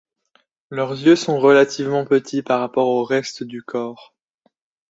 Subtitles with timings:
[0.71, 4.15] Leurs yeux sont relativement petits par rapport au reste du corps.